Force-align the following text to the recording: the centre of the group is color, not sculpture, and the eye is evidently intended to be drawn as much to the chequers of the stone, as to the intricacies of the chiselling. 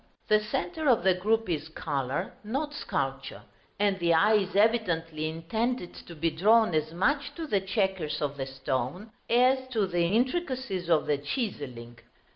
the 0.29 0.39
centre 0.39 0.89
of 0.89 1.03
the 1.03 1.13
group 1.13 1.47
is 1.47 1.67
color, 1.69 2.33
not 2.43 2.73
sculpture, 2.73 3.43
and 3.77 3.99
the 3.99 4.15
eye 4.15 4.33
is 4.33 4.55
evidently 4.55 5.29
intended 5.29 5.93
to 5.93 6.15
be 6.15 6.31
drawn 6.31 6.73
as 6.73 6.91
much 6.91 7.35
to 7.35 7.45
the 7.45 7.61
chequers 7.61 8.19
of 8.19 8.35
the 8.35 8.47
stone, 8.47 9.11
as 9.29 9.67
to 9.67 9.85
the 9.85 10.05
intricacies 10.05 10.89
of 10.89 11.05
the 11.05 11.19
chiselling. 11.19 11.99